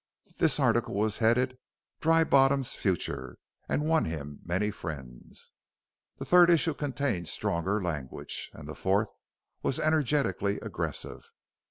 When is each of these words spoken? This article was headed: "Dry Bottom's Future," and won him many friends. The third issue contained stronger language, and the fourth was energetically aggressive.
This 0.39 0.59
article 0.59 0.95
was 0.95 1.19
headed: 1.19 1.59
"Dry 1.99 2.23
Bottom's 2.23 2.73
Future," 2.73 3.37
and 3.69 3.85
won 3.87 4.05
him 4.05 4.39
many 4.43 4.71
friends. 4.71 5.51
The 6.17 6.25
third 6.25 6.49
issue 6.49 6.73
contained 6.73 7.27
stronger 7.27 7.79
language, 7.83 8.49
and 8.51 8.67
the 8.67 8.73
fourth 8.73 9.11
was 9.61 9.79
energetically 9.79 10.59
aggressive. 10.61 11.25